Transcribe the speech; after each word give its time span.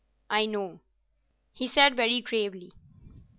"I 0.31 0.47
know," 0.47 0.79
he 1.53 1.67
said 1.67 1.95
very 1.95 2.21
gravely. 2.21 2.71